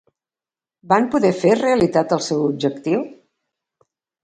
Van 0.93 1.05
poder 1.15 1.31
fer 1.43 1.51
realitat 1.59 2.17
el 2.19 2.25
seu 2.31 2.43
objectiu? 2.49 3.07